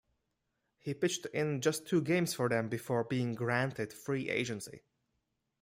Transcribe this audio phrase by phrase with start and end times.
[0.79, 4.81] He pitched in just two games for them before being granted free agency.